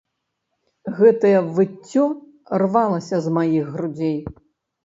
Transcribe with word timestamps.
Гэтае 0.99 1.33
выццё 1.59 2.03
рвалася 2.65 3.15
з 3.27 3.35
маіх 3.37 3.65
грудзей. 3.75 4.19